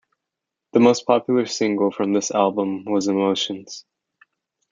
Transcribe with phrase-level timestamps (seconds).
[0.73, 3.85] The most popular single from this album was "Emotions".